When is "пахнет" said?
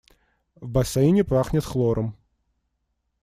1.23-1.63